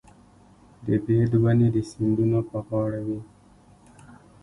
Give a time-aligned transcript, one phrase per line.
[0.85, 3.19] د بید ونې د سیندونو په غاړه وي.